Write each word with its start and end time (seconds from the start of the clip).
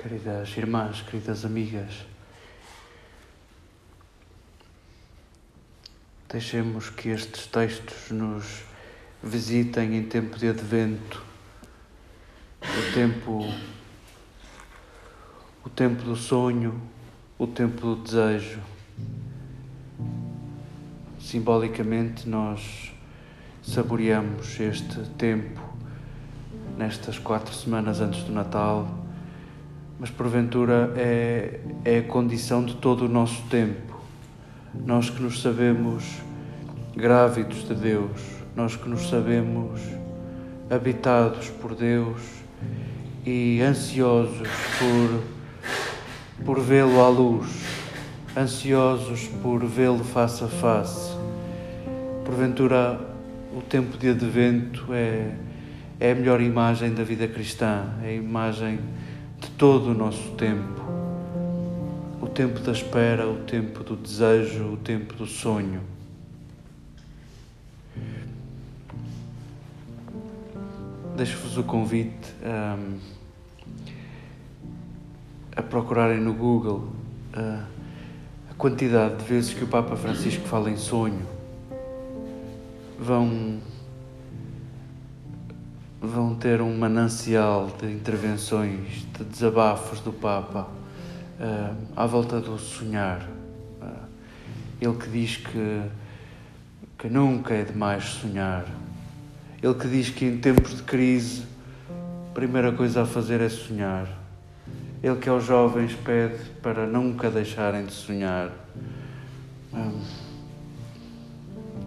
queridas 0.00 0.56
irmãs, 0.56 1.02
queridas 1.02 1.44
amigas. 1.44 2.06
Deixemos 6.28 6.88
que 6.88 7.08
estes 7.08 7.46
textos 7.46 8.12
nos 8.12 8.62
visitem 9.20 9.96
em 9.96 10.04
tempo 10.04 10.38
de 10.38 10.48
advento, 10.48 11.24
o 12.62 12.94
tempo, 12.94 13.52
o 15.64 15.70
tempo 15.70 16.02
do 16.04 16.14
sonho, 16.14 16.80
o 17.36 17.46
tempo 17.46 17.80
do 17.80 17.96
desejo. 17.96 18.60
Simbolicamente, 21.18 22.28
nós 22.28 22.92
saboreamos 23.64 24.60
este 24.60 25.00
tempo 25.18 25.60
nestas 26.76 27.18
quatro 27.18 27.52
semanas 27.52 28.00
antes 28.00 28.22
do 28.22 28.30
Natal, 28.30 28.97
mas 29.98 30.10
porventura 30.10 30.92
é, 30.96 31.60
é 31.84 31.98
a 31.98 32.02
condição 32.02 32.64
de 32.64 32.74
todo 32.76 33.06
o 33.06 33.08
nosso 33.08 33.42
tempo. 33.48 34.00
Nós 34.86 35.10
que 35.10 35.22
nos 35.22 35.42
sabemos 35.42 36.04
grávidos 36.94 37.66
de 37.66 37.74
Deus, 37.74 38.20
nós 38.54 38.76
que 38.76 38.88
nos 38.88 39.08
sabemos 39.08 39.80
habitados 40.70 41.48
por 41.50 41.74
Deus 41.74 42.20
e 43.24 43.60
ansiosos 43.60 44.48
por, 44.78 46.44
por 46.44 46.60
vê-lo 46.60 47.00
à 47.00 47.08
luz, 47.08 47.48
ansiosos 48.36 49.28
por 49.42 49.64
vê-lo 49.64 50.04
face 50.04 50.44
a 50.44 50.48
face. 50.48 51.16
Porventura, 52.24 53.00
o 53.56 53.60
tempo 53.62 53.96
de 53.96 54.10
advento 54.10 54.92
é 54.92 55.34
é 56.00 56.12
a 56.12 56.14
melhor 56.14 56.40
imagem 56.40 56.94
da 56.94 57.02
vida 57.02 57.26
cristã, 57.26 57.86
é 58.02 58.10
a 58.10 58.12
imagem 58.12 58.78
de 59.40 59.50
todo 59.50 59.90
o 59.90 59.94
nosso 59.94 60.30
tempo. 60.32 60.82
O 62.20 62.26
tempo 62.26 62.60
da 62.60 62.72
espera, 62.72 63.28
o 63.28 63.38
tempo 63.44 63.84
do 63.84 63.96
desejo, 63.96 64.72
o 64.72 64.76
tempo 64.76 65.14
do 65.14 65.26
sonho. 65.26 65.80
Deixo-vos 71.16 71.56
o 71.56 71.64
convite 71.64 72.32
um, 72.44 72.98
a 75.56 75.62
procurarem 75.62 76.20
no 76.20 76.32
Google 76.32 76.92
uh, 77.36 77.64
a 78.50 78.54
quantidade 78.56 79.16
de 79.16 79.24
vezes 79.24 79.52
que 79.52 79.64
o 79.64 79.66
Papa 79.66 79.96
Francisco 79.96 80.46
fala 80.46 80.70
em 80.70 80.76
sonho. 80.76 81.26
Vão 82.98 83.58
vão 86.00 86.34
ter 86.34 86.60
um 86.60 86.76
manancial 86.76 87.70
de 87.80 87.86
intervenções, 87.92 89.06
de 89.16 89.24
desabafos 89.24 90.00
do 90.00 90.12
Papa 90.12 90.68
uh, 91.40 91.76
à 91.96 92.06
volta 92.06 92.40
do 92.40 92.58
sonhar. 92.58 93.28
Uh, 93.80 94.06
ele 94.80 94.94
que 94.94 95.08
diz 95.08 95.36
que, 95.36 95.82
que 96.98 97.08
nunca 97.08 97.54
é 97.54 97.64
demais 97.64 98.04
sonhar. 98.04 98.64
Ele 99.60 99.74
que 99.74 99.88
diz 99.88 100.10
que 100.10 100.24
em 100.24 100.38
tempos 100.38 100.76
de 100.76 100.82
crise 100.82 101.42
a 102.30 102.34
primeira 102.34 102.70
coisa 102.70 103.02
a 103.02 103.06
fazer 103.06 103.40
é 103.40 103.48
sonhar. 103.48 104.08
Ele 105.02 105.16
que 105.16 105.28
aos 105.28 105.44
jovens 105.44 105.94
pede 105.94 106.38
para 106.62 106.86
nunca 106.86 107.30
deixarem 107.30 107.84
de 107.84 107.92
sonhar. 107.92 108.52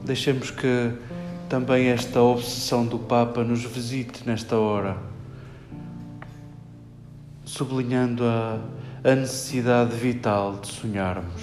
Deixemos 0.04 0.52
que 0.52 0.92
também 1.52 1.90
esta 1.90 2.22
obsessão 2.22 2.86
do 2.86 2.98
Papa 2.98 3.44
nos 3.44 3.66
visite 3.66 4.26
nesta 4.26 4.56
hora, 4.56 4.96
sublinhando 7.44 8.24
a, 8.24 8.58
a 9.04 9.16
necessidade 9.16 9.94
vital 9.94 10.58
de 10.62 10.68
sonharmos. 10.68 11.42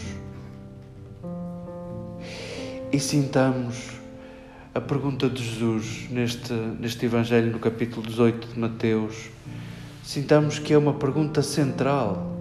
E 2.90 2.98
sintamos 2.98 3.90
a 4.74 4.80
pergunta 4.80 5.28
de 5.28 5.44
Jesus 5.44 6.08
neste, 6.08 6.54
neste 6.54 7.04
Evangelho, 7.04 7.52
no 7.52 7.58
capítulo 7.58 8.06
18 8.06 8.54
de 8.54 8.58
Mateus, 8.58 9.28
sintamos 10.02 10.58
que 10.58 10.72
é 10.72 10.78
uma 10.78 10.94
pergunta 10.94 11.42
central. 11.42 12.34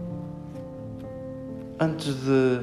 Antes 1.78 2.16
de, 2.16 2.62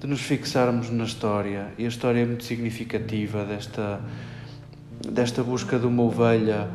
de 0.00 0.06
nos 0.06 0.22
fixarmos 0.22 0.90
na 0.90 1.04
história, 1.04 1.72
e 1.76 1.84
a 1.84 1.88
história 1.88 2.20
é 2.20 2.24
muito 2.24 2.44
significativa 2.44 3.44
desta 3.44 4.00
desta 5.08 5.42
busca 5.42 5.78
de 5.78 5.86
uma 5.86 6.02
ovelha, 6.02 6.68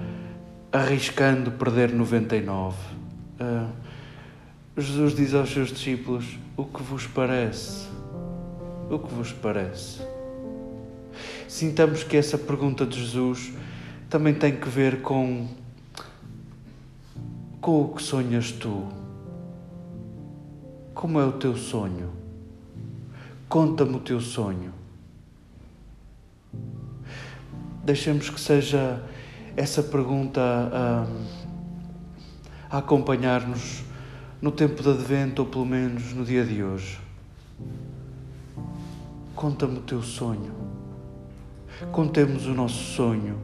arriscando 0.71 1.51
perder 1.51 1.91
99. 1.91 2.75
Uh, 2.75 2.77
ah, 3.39 3.69
Jesus 4.77 5.15
diz 5.15 5.33
aos 5.33 5.49
seus 5.49 5.71
discípulos: 5.71 6.37
O 6.57 6.65
que 6.65 6.81
vos 6.81 7.07
parece? 7.07 7.87
O 8.89 8.99
que 8.99 9.13
vos 9.13 9.31
parece? 9.31 10.01
Sintamos 11.47 12.03
que 12.03 12.17
essa 12.17 12.37
pergunta 12.37 12.85
de 12.85 12.99
Jesus 12.99 13.53
também 14.09 14.33
tem 14.33 14.55
que 14.55 14.67
ver 14.67 15.01
com, 15.01 15.47
com 17.61 17.81
o 17.81 17.95
que 17.95 18.03
sonhas 18.03 18.51
tu. 18.51 18.87
Como 20.93 21.19
é 21.19 21.25
o 21.25 21.33
teu 21.33 21.55
sonho? 21.55 22.24
Conta-me 23.47 23.95
o 23.95 23.99
teu 23.99 24.19
sonho. 24.19 24.85
deixemos 27.85 28.31
que 28.31 28.39
seja 28.39 28.99
essa 29.55 29.83
pergunta 29.83 30.41
a, 30.41 31.07
a 32.69 32.79
acompanhar-nos 32.79 33.83
no 34.41 34.51
tempo 34.51 34.81
de 34.81 34.89
advento, 34.89 35.43
ou 35.43 35.47
pelo 35.47 35.65
menos 35.65 36.11
no 36.13 36.25
dia 36.25 36.43
de 36.43 36.63
hoje. 36.63 36.99
Conta-me 39.35 39.77
o 39.77 39.81
teu 39.81 40.01
sonho. 40.01 40.51
Contemos 41.91 42.47
o 42.47 42.53
nosso 42.53 42.83
sonho 42.95 43.39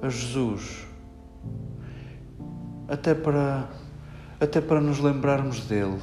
a 0.00 0.08
Jesus. 0.08 0.86
Até 2.86 3.14
para, 3.14 3.68
até 4.40 4.60
para 4.60 4.80
nos 4.80 5.00
lembrarmos 5.00 5.66
dele. 5.66 5.98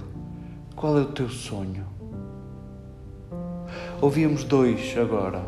Qual 0.76 0.98
é 0.98 1.02
o 1.02 1.06
teu 1.06 1.30
sonho? 1.30 1.99
Ouvíamos 4.02 4.44
dois 4.44 4.96
agora. 4.98 5.46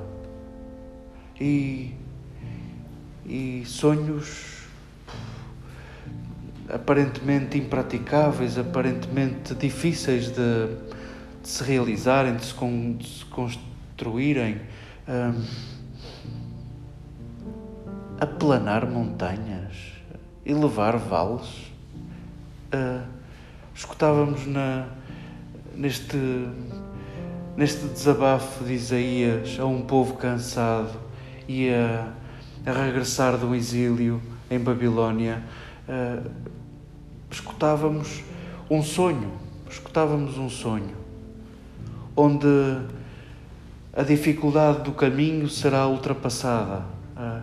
E 1.39 1.95
e 3.25 3.63
sonhos 3.65 4.67
aparentemente 6.69 7.57
impraticáveis, 7.57 8.57
aparentemente 8.57 9.53
difíceis 9.55 10.27
de, 10.29 10.67
de 11.41 11.47
se 11.47 11.63
realizarem, 11.63 12.35
de 12.35 12.45
se, 12.45 12.53
con, 12.53 12.97
de 12.97 13.07
se 13.07 13.25
construírem. 13.25 14.59
Um, 15.07 15.45
aplanar 18.19 18.85
montanhas, 18.85 19.93
elevar 20.45 20.97
vales. 20.97 21.71
Uh, 22.73 23.05
escutávamos 23.73 24.45
na, 24.45 24.87
neste, 25.75 26.17
neste 27.55 27.85
desabafo 27.87 28.63
de 28.63 28.73
Isaías 28.73 29.59
a 29.59 29.65
um 29.65 29.81
povo 29.81 30.15
cansado 30.15 30.99
e 31.47 31.69
a 31.69 32.11
a 32.65 32.71
regressar 32.71 33.37
do 33.37 33.55
exílio 33.55 34.21
em 34.49 34.59
Babilónia, 34.59 35.43
uh, 35.87 36.29
escutávamos 37.29 38.23
um 38.69 38.83
sonho, 38.83 39.31
escutávamos 39.69 40.37
um 40.37 40.49
sonho, 40.49 40.95
onde 42.15 42.47
a 43.93 44.03
dificuldade 44.03 44.83
do 44.83 44.91
caminho 44.91 45.49
será 45.49 45.87
ultrapassada. 45.87 46.83
Uh, 47.17 47.41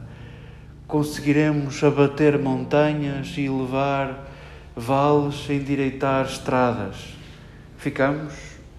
conseguiremos 0.86 1.82
abater 1.82 2.38
montanhas 2.38 3.34
e 3.36 3.48
levar 3.48 4.26
vales, 4.76 5.50
endireitar 5.50 6.26
estradas. 6.26 7.16
Ficamos 7.76 8.32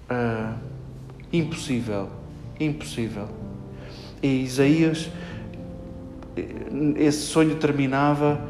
uh, 0.10 0.58
impossível, 1.31 2.10
impossível. 2.60 3.28
E 4.22 4.44
Isaías 4.44 5.10
esse 6.98 7.22
sonho 7.24 7.56
terminava 7.56 8.42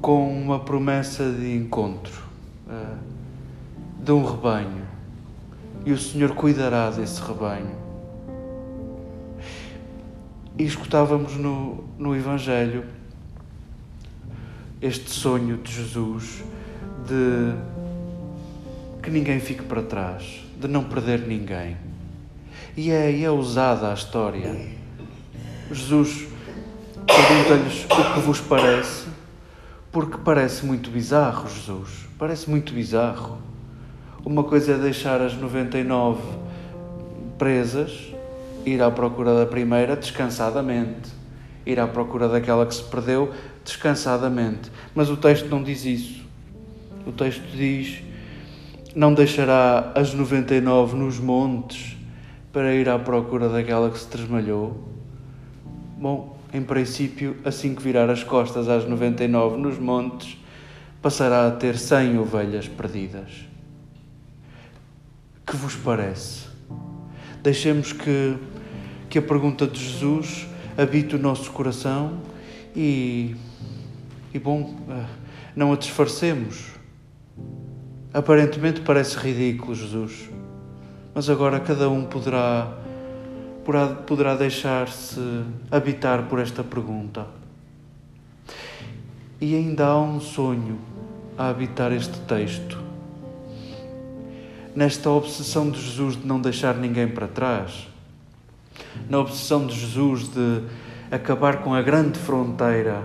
com 0.00 0.30
uma 0.30 0.60
promessa 0.60 1.30
de 1.30 1.54
encontro, 1.56 2.22
uh, 2.66 2.98
de 4.02 4.12
um 4.12 4.24
rebanho. 4.24 4.84
E 5.84 5.92
o 5.92 5.98
Senhor 5.98 6.34
cuidará 6.34 6.90
desse 6.90 7.20
rebanho. 7.20 7.74
E 10.58 10.64
escutávamos 10.64 11.36
no, 11.36 11.84
no 11.98 12.14
Evangelho 12.14 12.84
este 14.80 15.10
sonho 15.10 15.58
de 15.58 15.72
Jesus 15.72 16.44
de 17.06 17.54
que 19.02 19.10
ninguém 19.10 19.40
fique 19.40 19.62
para 19.62 19.82
trás, 19.82 20.44
de 20.58 20.68
não 20.68 20.84
perder 20.84 21.26
ninguém. 21.26 21.76
E 22.76 22.90
é, 22.90 23.22
é 23.22 23.30
usada 23.30 23.90
a 23.90 23.94
história. 23.94 24.54
Jesus 25.70 26.34
Pergunta-lhes 27.06 27.84
o 27.84 28.14
que 28.14 28.20
vos 28.20 28.40
parece, 28.40 29.06
Porque 29.92 30.16
parece 30.24 30.64
muito 30.64 30.90
bizarro, 30.90 31.48
Jesus. 31.48 32.08
Parece 32.18 32.48
muito 32.48 32.72
bizarro. 32.72 33.38
Uma 34.24 34.42
coisa 34.42 34.72
é 34.72 34.78
deixar 34.78 35.20
as 35.20 35.34
99 35.34 36.20
presas, 37.38 38.12
ir 38.64 38.82
à 38.82 38.90
procura 38.90 39.38
da 39.38 39.44
primeira 39.44 39.94
descansadamente, 39.96 41.10
ir 41.66 41.78
à 41.78 41.86
procura 41.86 42.28
daquela 42.28 42.64
que 42.64 42.74
se 42.74 42.82
perdeu 42.82 43.32
descansadamente. 43.62 44.72
Mas 44.94 45.10
o 45.10 45.16
texto 45.16 45.48
não 45.48 45.62
diz 45.62 45.84
isso. 45.84 46.24
O 47.06 47.12
texto 47.12 47.44
diz: 47.54 48.02
Não 48.96 49.12
deixará 49.12 49.92
as 49.94 50.14
99 50.14 50.96
nos 50.96 51.18
montes 51.18 51.93
para 52.54 52.72
ir 52.72 52.88
à 52.88 52.96
procura 52.96 53.48
daquela 53.48 53.90
que 53.90 53.98
se 53.98 54.06
tresmalhou. 54.06 54.88
Bom, 55.98 56.38
em 56.52 56.62
princípio, 56.62 57.36
assim 57.44 57.74
que 57.74 57.82
virar 57.82 58.08
as 58.08 58.22
costas 58.22 58.68
às 58.68 58.88
99 58.88 59.56
nos 59.56 59.76
montes, 59.76 60.38
passará 61.02 61.48
a 61.48 61.50
ter 61.50 61.76
100 61.76 62.16
ovelhas 62.16 62.68
perdidas. 62.68 63.48
Que 65.44 65.56
vos 65.56 65.74
parece? 65.74 66.46
Deixemos 67.42 67.92
que, 67.92 68.36
que 69.10 69.18
a 69.18 69.22
pergunta 69.22 69.66
de 69.66 69.80
Jesus 69.80 70.46
habite 70.78 71.16
o 71.16 71.18
nosso 71.18 71.50
coração 71.50 72.20
e, 72.74 73.34
e 74.32 74.38
bom, 74.38 74.76
eh, 74.88 75.04
não 75.56 75.72
a 75.72 75.76
disfarcemos. 75.76 76.66
Aparentemente 78.12 78.80
parece 78.80 79.18
ridículo, 79.18 79.74
Jesus, 79.74 80.30
mas 81.14 81.30
agora 81.30 81.60
cada 81.60 81.88
um 81.88 82.04
poderá, 82.04 82.72
poderá, 84.06 84.34
deixar-se 84.34 85.20
habitar 85.70 86.24
por 86.24 86.38
esta 86.38 86.64
pergunta. 86.64 87.26
E 89.40 89.54
ainda 89.54 89.86
há 89.86 90.00
um 90.00 90.20
sonho 90.20 90.78
a 91.36 91.48
habitar 91.48 91.92
este 91.92 92.18
texto 92.20 92.82
nesta 94.74 95.08
obsessão 95.08 95.70
de 95.70 95.80
Jesus 95.80 96.16
de 96.16 96.26
não 96.26 96.40
deixar 96.40 96.74
ninguém 96.74 97.06
para 97.06 97.28
trás, 97.28 97.88
na 99.08 99.18
obsessão 99.18 99.66
de 99.66 99.78
Jesus 99.78 100.28
de 100.28 100.62
acabar 101.10 101.62
com 101.62 101.72
a 101.72 101.80
grande 101.80 102.18
fronteira 102.18 103.02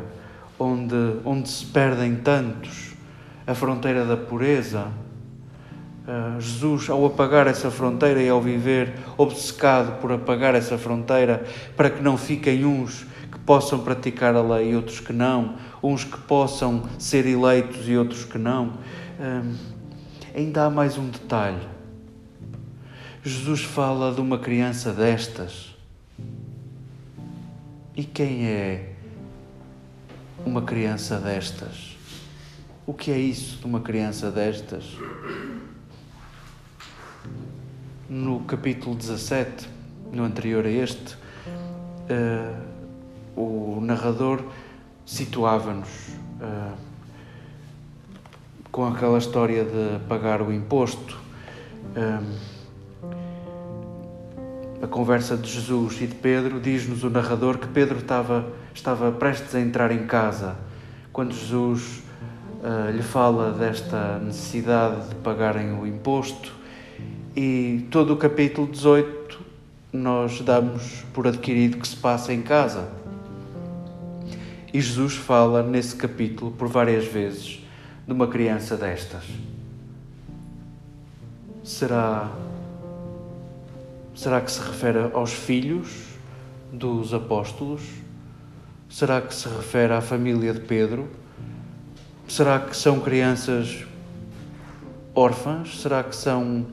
onde, 0.59 0.95
onde 1.23 1.47
se 1.47 1.65
perdem 1.65 2.17
tantos, 2.17 2.93
a 3.47 3.55
fronteira 3.55 4.05
da 4.05 4.17
pureza. 4.17 4.87
Uh, 6.09 6.41
Jesus, 6.41 6.89
ao 6.89 7.05
apagar 7.05 7.45
essa 7.45 7.69
fronteira 7.69 8.19
e 8.19 8.27
ao 8.27 8.41
viver 8.41 8.95
obcecado 9.15 10.01
por 10.01 10.11
apagar 10.11 10.55
essa 10.55 10.75
fronteira, 10.75 11.45
para 11.77 11.87
que 11.87 12.01
não 12.01 12.17
fiquem 12.17 12.65
uns 12.65 13.05
que 13.31 13.37
possam 13.37 13.77
praticar 13.77 14.35
a 14.35 14.41
lei 14.41 14.71
e 14.71 14.75
outros 14.75 14.99
que 14.99 15.13
não, 15.13 15.53
uns 15.83 16.03
que 16.03 16.17
possam 16.21 16.89
ser 16.97 17.27
eleitos 17.27 17.87
e 17.87 17.95
outros 17.95 18.25
que 18.25 18.39
não. 18.39 18.69
Uh, 19.19 19.55
ainda 20.33 20.65
há 20.65 20.69
mais 20.71 20.97
um 20.97 21.07
detalhe. 21.07 21.61
Jesus 23.23 23.61
fala 23.61 24.11
de 24.11 24.19
uma 24.19 24.39
criança 24.39 24.91
destas. 24.91 25.75
E 27.95 28.03
quem 28.03 28.47
é 28.47 28.93
uma 30.43 30.63
criança 30.63 31.19
destas? 31.19 31.95
O 32.87 32.95
que 32.95 33.11
é 33.11 33.17
isso 33.19 33.59
de 33.59 33.65
uma 33.67 33.81
criança 33.81 34.31
destas? 34.31 34.97
No 38.09 38.39
capítulo 38.41 38.95
17, 38.95 39.69
no 40.11 40.23
anterior 40.23 40.65
a 40.65 40.69
este, 40.69 41.15
uh, 42.09 43.39
o 43.39 43.79
narrador 43.81 44.43
situava-nos. 45.05 45.89
Uh, 46.41 46.89
com 48.71 48.87
aquela 48.87 49.17
história 49.17 49.63
de 49.65 49.99
pagar 50.07 50.41
o 50.41 50.53
imposto. 50.53 51.19
Um, 51.95 52.59
a 54.81 54.87
conversa 54.87 55.35
de 55.35 55.51
Jesus 55.51 56.01
e 56.01 56.07
de 56.07 56.15
Pedro, 56.15 56.59
diz-nos 56.59 57.03
o 57.03 57.09
narrador 57.09 57.57
que 57.57 57.67
Pedro 57.67 57.97
estava, 57.97 58.51
estava 58.73 59.11
prestes 59.11 59.53
a 59.53 59.59
entrar 59.59 59.91
em 59.91 60.07
casa 60.07 60.55
quando 61.11 61.33
Jesus 61.33 62.01
uh, 62.63 62.89
lhe 62.91 63.01
fala 63.01 63.51
desta 63.51 64.19
necessidade 64.19 65.09
de 65.09 65.15
pagarem 65.15 65.73
o 65.73 65.85
imposto. 65.85 66.58
E 67.35 67.85
todo 67.91 68.13
o 68.13 68.17
capítulo 68.17 68.67
18 68.67 69.39
nós 69.93 70.41
damos 70.41 71.03
por 71.13 71.27
adquirido 71.27 71.77
que 71.77 71.87
se 71.87 71.95
passa 71.95 72.33
em 72.33 72.41
casa. 72.41 72.89
E 74.73 74.81
Jesus 74.81 75.13
fala 75.13 75.61
nesse 75.61 75.95
capítulo 75.95 76.51
por 76.51 76.67
várias 76.67 77.05
vezes 77.05 77.63
de 78.07 78.13
uma 78.13 78.27
criança 78.27 78.75
destas? 78.75 79.23
Será 81.63 82.31
será 84.15 84.41
que 84.41 84.51
se 84.51 84.59
refere 84.61 85.11
aos 85.13 85.31
filhos 85.31 85.87
dos 86.73 87.13
apóstolos? 87.13 87.83
Será 88.89 89.21
que 89.21 89.33
se 89.35 89.47
refere 89.47 89.93
à 89.93 90.01
família 90.01 90.51
de 90.51 90.61
Pedro? 90.61 91.07
Será 92.27 92.59
que 92.59 92.75
são 92.75 92.99
crianças 92.99 93.85
órfãs? 95.13 95.79
Será 95.79 96.03
que 96.03 96.15
são 96.15 96.65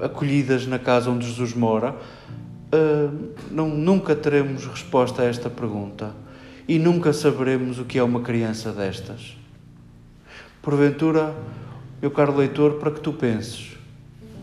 acolhidas 0.00 0.66
na 0.66 0.78
casa 0.78 1.10
onde 1.10 1.26
Jesus 1.26 1.54
mora? 1.54 1.96
Uh, 2.72 3.32
não, 3.50 3.68
nunca 3.68 4.14
teremos 4.14 4.64
resposta 4.66 5.22
a 5.22 5.24
esta 5.24 5.50
pergunta 5.50 6.14
e 6.68 6.78
nunca 6.78 7.12
saberemos 7.12 7.80
o 7.80 7.84
que 7.84 7.98
é 7.98 8.02
uma 8.02 8.20
criança 8.20 8.70
destas. 8.72 9.36
Porventura, 10.62 11.34
meu 12.00 12.10
caro 12.10 12.36
leitor, 12.36 12.74
para 12.74 12.92
que 12.92 13.00
tu 13.00 13.12
penses, 13.12 13.76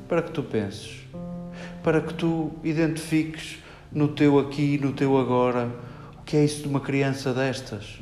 para 0.10 0.22
que 0.22 0.32
tu 0.32 0.44
penses, 0.44 1.08
para 1.84 2.02
que 2.02 2.14
tu 2.14 2.52
identifiques 2.64 3.60
no 3.92 4.10
teu 4.10 4.40
aqui, 4.40 4.78
no 4.78 4.92
teu 4.92 5.18
agora, 5.18 5.70
o 6.20 6.24
que 6.24 6.36
é 6.36 6.44
isso 6.44 6.64
de 6.64 6.68
uma 6.68 6.82
criança 6.82 7.34
destas. 7.34 7.98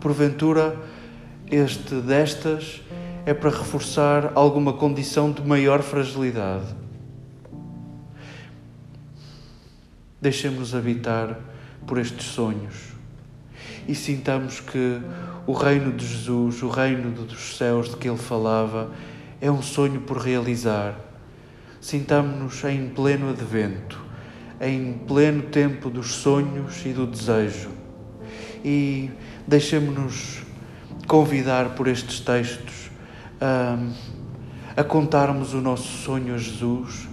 Porventura, 0.00 0.76
este 1.50 1.96
destas 1.96 2.80
é 3.26 3.34
para 3.34 3.50
reforçar 3.50 4.30
alguma 4.36 4.72
condição 4.72 5.32
de 5.32 5.42
maior 5.42 5.82
fragilidade. 5.82 6.76
Deixemos-nos 10.22 10.76
habitar 10.76 11.36
por 11.84 11.98
estes 11.98 12.24
sonhos 12.26 12.94
e 13.88 13.96
sintamos 13.96 14.60
que 14.60 15.00
o 15.44 15.52
reino 15.52 15.92
de 15.92 16.06
Jesus, 16.06 16.62
o 16.62 16.68
reino 16.68 17.10
dos 17.10 17.56
céus 17.56 17.90
de 17.90 17.96
que 17.96 18.08
ele 18.08 18.16
falava, 18.16 18.92
é 19.40 19.50
um 19.50 19.60
sonho 19.60 20.00
por 20.02 20.18
realizar. 20.18 20.94
Sintamos-nos 21.80 22.62
em 22.64 22.88
pleno 22.88 23.30
advento, 23.30 24.00
em 24.60 24.92
pleno 24.92 25.42
tempo 25.42 25.90
dos 25.90 26.12
sonhos 26.12 26.86
e 26.86 26.92
do 26.92 27.04
desejo. 27.06 27.70
E 28.64 29.10
deixemos-nos 29.46 30.42
convidar 31.06 31.70
por 31.70 31.88
estes 31.88 32.20
textos 32.20 32.85
a, 33.40 33.78
a 34.76 34.84
contarmos 34.84 35.54
o 35.54 35.60
nosso 35.60 35.88
sonho 36.02 36.34
a 36.34 36.38
Jesus 36.38 37.08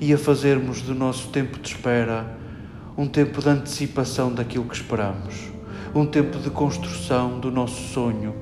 e 0.00 0.12
a 0.12 0.18
fazermos 0.18 0.82
do 0.82 0.94
nosso 0.94 1.28
tempo 1.28 1.58
de 1.58 1.68
espera 1.68 2.36
um 2.96 3.06
tempo 3.06 3.40
de 3.40 3.48
antecipação 3.48 4.32
daquilo 4.32 4.64
que 4.64 4.76
esperamos 4.76 5.56
um 5.98 6.04
tempo 6.04 6.38
de 6.38 6.50
construção 6.50 7.40
do 7.40 7.50
nosso 7.50 7.92
sonho, 7.92 8.34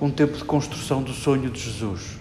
um 0.00 0.10
tempo 0.10 0.36
de 0.36 0.44
construção 0.44 1.02
do 1.02 1.12
sonho 1.12 1.48
de 1.48 1.60
Jesus. 1.60 2.18